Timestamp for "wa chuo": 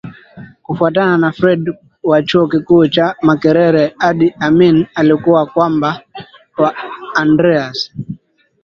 2.03-2.47